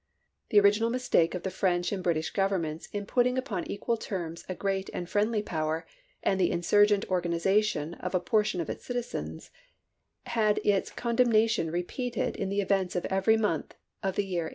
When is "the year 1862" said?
14.15-14.49